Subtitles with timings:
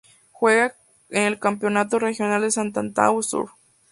[0.31, 0.73] Juega
[1.11, 3.51] en el Campeonato regional de Santo Antão Sur.